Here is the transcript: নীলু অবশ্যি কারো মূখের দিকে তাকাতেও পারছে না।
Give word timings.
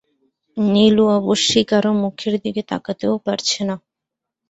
নীলু 0.57 1.03
অবশ্যি 1.17 1.61
কারো 1.69 1.91
মূখের 2.01 2.33
দিকে 2.43 2.61
তাকাতেও 2.71 3.15
পারছে 3.25 3.61
না। 3.63 3.75